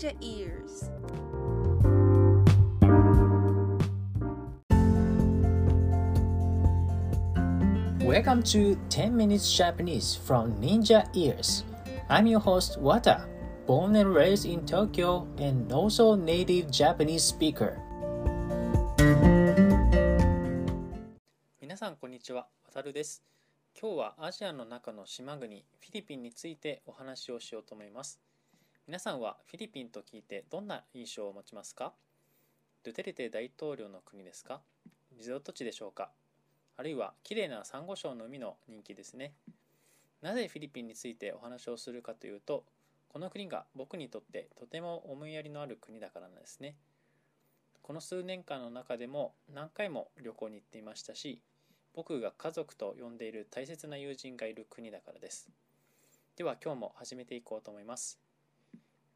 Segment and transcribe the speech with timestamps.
[0.00, 0.88] Ninja Ears.
[8.02, 11.64] Welcome to 10 Minutes Japanese from Ninja Ears.
[12.08, 13.26] I'm your host Wata,
[13.66, 17.76] born and raised in Tokyo and also native Japanese speaker.
[21.60, 23.22] 皆さんこんにちは、わるです。
[23.78, 28.18] 今日はアジアの中の島国フィリピンについてお話をしようと思います。
[28.90, 31.92] 皆さんはフィリピンと聞いてどんな印象を持ちますか？
[32.82, 34.62] ドゥテルテ大統領の国ですか？
[35.16, 36.10] リゾート地でしょうか？
[36.76, 39.32] あるいは綺麗なサンゴ礁の海の人気ですね。
[40.22, 42.64] なぜフィリピンについてお話をするかというと、
[43.08, 46.74] この国が僕にとってとても思いやりのある国だからなんですね。
[47.82, 51.40] この数年間の中でも何回も旅行に行っていましたし、
[51.94, 55.48] 僕が家族と呼んでいる大切な友人がいる国だからです。
[56.34, 58.18] では今日も始めていこうと思います。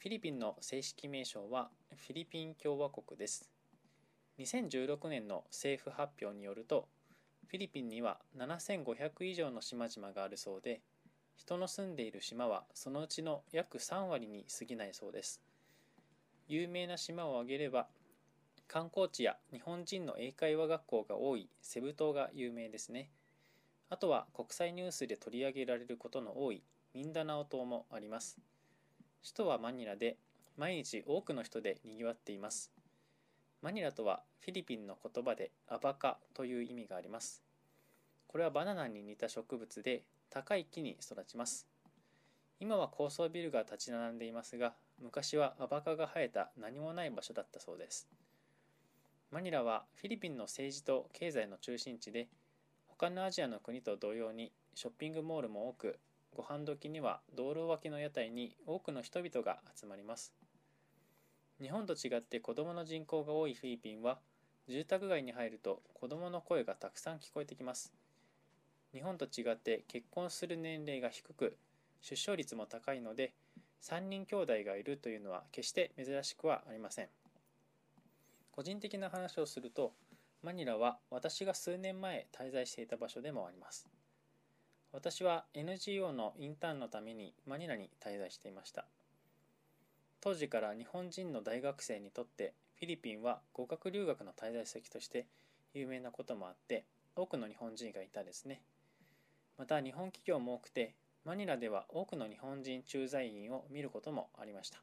[0.00, 3.50] フィリピンの正式名称はフィリピン共和国です。
[4.38, 6.88] 2016年の政府発表によると、
[7.48, 10.80] フィリピンには7500以上の島々があるそうで、
[11.36, 15.42] 人の住んでいる島はそのうちの約3割に過ぎないそうです。
[16.48, 17.86] 有名な島を挙げれば、
[18.68, 23.10] 観光地や日本人の英会話学校が多いセブ島が有名ですね。
[23.90, 26.62] あとは国際ニュースで取り上げられることの多い
[26.94, 28.40] ミンダナオ島もあります。
[29.22, 30.16] 首都はマニラで
[30.56, 32.72] 毎日多くの人で賑わっています。
[33.62, 37.42] マニラとはフィリピンの言葉でアバカという意味があります。
[38.26, 41.66] これはバナナに似た植物で高い木に育ちます。
[42.60, 48.08] 今は高層ビルが立ち並んでいますが、昔はアバカが生えた何もない場所だったそうです。
[49.30, 52.28] マニラはフィリピンの政治と経済の中心地で、
[52.86, 55.98] 他のアジアの国と同様にショッピングモールも多く、
[56.34, 60.32] ご飯時には道路脇の屋台に多くの人々が集まります。
[61.60, 64.18] 日本と違って子供の人口が多いフィリピンは、
[64.68, 67.92] 住宅街に入ると子供の声がたくさん聞こえてきます。
[68.92, 71.56] 日本と違って結婚する年齢が低く、
[72.00, 73.34] 出生率も高いので、
[73.82, 77.08] 3人兄弟がいるというのは決して珍しくはありません。
[78.52, 79.92] 個人的な話をすると、
[80.42, 83.86] マニラは私が数年前滞在していた場所でもあります。
[84.92, 88.86] 私は NGO のインターンのためにマニラに滞在していました。
[90.20, 95.26] 当時から日本人の大学生にとってフィリピンは語学留学の滞在先として
[95.74, 96.84] 有名なこともあって
[97.14, 98.62] 多くの日本人がいたですね。
[99.56, 104.82] また日本企業も多くてマニラでは多くの日本人駐在員を見ることもありました。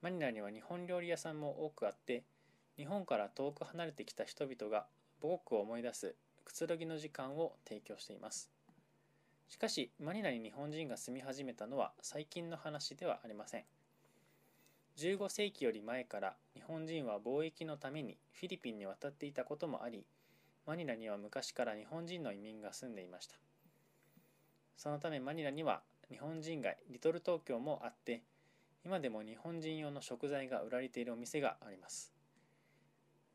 [0.00, 2.24] マニラには日本料理屋さんも多くあって
[2.76, 4.86] 日本から遠く離れてきた人々が
[5.20, 8.61] 母国を思い出すくつろぎの時間を提供しています。
[9.48, 13.64] しかしマニラに日本人が住み始めたのは最近の話ではありません。
[14.98, 20.04] 15世紀より前から日本人は貿易のためにフィリピンに渡っていたこともあり、
[20.66, 23.36] マニラには昔から日本人の移民が住んでいました。
[24.76, 28.22] そのためマニラには日本人街リトル東京もあって、
[28.84, 32.12] 今でも日本人用の食材が売られているお店があります。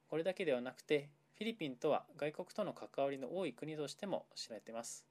[0.09, 5.05] これだけではなくて、フィリピンとは外国との関わりの多い国としても知られています。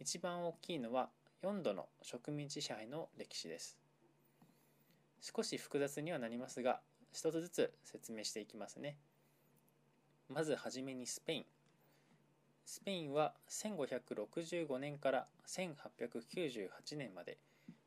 [0.00, 1.10] 一番大きいのは
[1.42, 3.78] 4度の植民地支配の歴史です。
[5.20, 6.80] 少し複雑にはなりますが、
[7.12, 8.96] 一つずつ説明していきますね。
[10.28, 11.46] まずはじめにスペイン。
[12.64, 17.38] スペインは1565年から1898年まで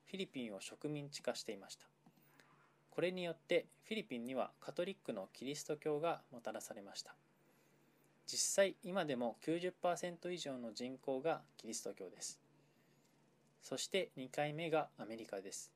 [0.08, 1.86] フィリピンを植民地化していました。
[2.90, 7.16] これによってフィリピンにはカトリックのキリスト教がもたらされました。
[8.26, 12.40] 実際今でも90%以上の人口がキリスト教です。
[13.62, 15.72] そして2回目がアメリカです。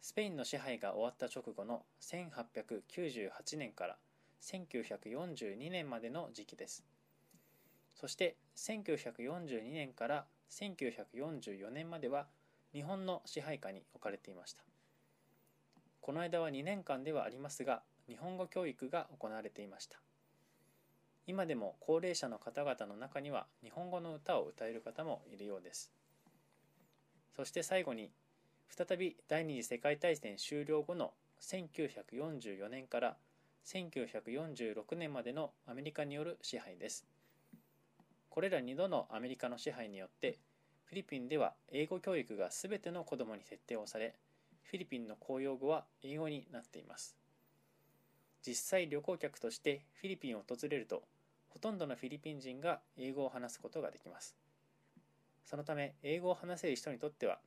[0.00, 3.96] スペインの支配が終わった直後の1898年から
[4.42, 6.84] 1942年までの時期です。
[7.94, 12.26] そして1942年から1944年までは
[12.72, 14.62] 日本の支配下に置かれていました。
[16.00, 19.98] この間は2年間ではありますが、日本語教育が行われていました。
[21.28, 25.90] 今でも高齢者の方々の中には日本語の歌を歌える方もいるようです。
[27.34, 28.10] そして最後に
[28.68, 33.16] 再び第二次世界大戦終了後の1944年から
[33.66, 37.04] 1946年までのアメリカによる支配です。
[38.30, 40.38] これら2度のアメリカの支配によって
[40.84, 44.14] フィリピンでは英語教育が全ての子供に設定をされ
[44.62, 47.16] フィリピンの公用語は英語になっています。
[48.46, 51.02] 実際旅行客としてフィリピンを訪れると
[51.56, 54.36] ほとんどのフィリピン人が英語を話すことができます。
[55.46, 57.38] そのため英語を話せる人にとっては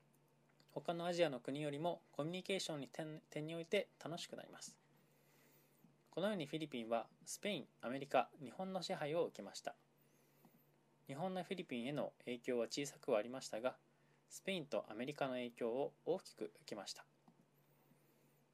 [0.72, 4.76] 他のアジアの国よりもコミュニケーションに点点において楽しくなります。
[6.10, 9.76] このようにフィリピンはスペインアメリカ日本の支配を受けました。
[11.06, 13.76] 日本のフィリピンへの影響は小さくはありましたが
[14.28, 17.06] スペインとアメリカの影響を大きく受けました。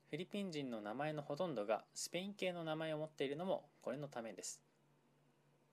[0.09, 4.64] フィリピン人の名前のほとんどがスペイン系の名前を持っているのもこれのためです。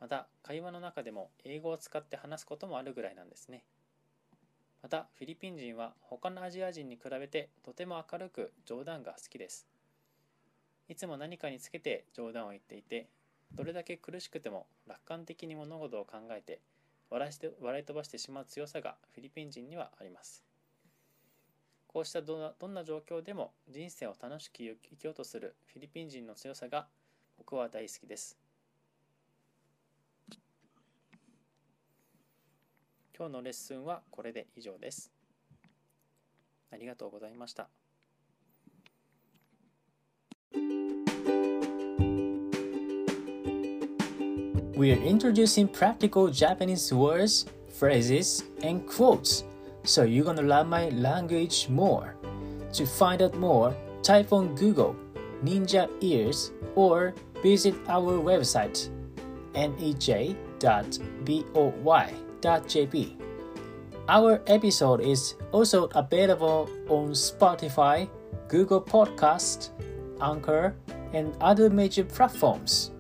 [0.03, 3.63] また会話の中でも英語を使って話すこともあるぐらいなんですね。
[4.83, 9.69] またフィリピン人は他のアジア人に比べてとても明るく冗談が好きです。
[10.89, 13.07] いつも何かにつけて冗談を言っていて
[13.55, 16.59] どれだけ苦しくても楽観的に物事を考えて
[17.09, 20.43] 笑いして笑い飛ばしてしまう強さがフィリピン人にはあります。
[21.87, 26.89] こうしたどんなどんな状況でも人生を楽しく生きようとするフィリピン人の強さが
[27.39, 28.37] 僕は大好きです。
[33.23, 35.13] 今日のレッスンはこれで以上です
[36.73, 37.69] ありがとうございました
[44.75, 49.45] We are introducing practical Japanese words, phrases, and quotes,
[49.85, 52.17] so you're gonna learn my language more.
[52.73, 53.73] To find out more,
[54.03, 54.97] type on Google
[55.45, 58.91] Ninja Ears or visit our website
[59.55, 59.93] nej.boy.
[62.43, 63.17] nej.boy.jp.
[64.09, 68.09] Our episode is also available on Spotify,
[68.49, 69.71] Google Podcast,
[70.21, 70.75] Anchor,
[71.13, 72.91] and other major platforms.